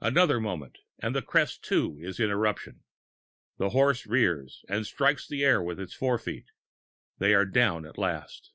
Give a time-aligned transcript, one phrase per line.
[0.00, 2.84] Another moment and that crest too is in eruption.
[3.58, 6.52] The horse rears and strikes the air with its forefeet.
[7.18, 8.52] They are down at last.